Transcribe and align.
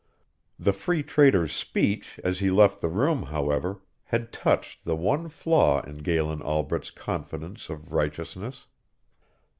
The 0.57 0.73
Free 0.73 1.03
Trader's 1.03 1.53
speech 1.53 2.19
as 2.23 2.39
he 2.39 2.49
left 2.49 2.81
the 2.81 2.89
room, 2.89 3.21
however, 3.21 3.83
had 4.05 4.31
touched 4.31 4.83
the 4.83 4.95
one 4.95 5.29
flaw 5.29 5.81
in 5.83 5.97
Galen 5.99 6.41
Albret's 6.41 6.89
confidence 6.89 7.69
of 7.69 7.91
righteousness. 7.93 8.65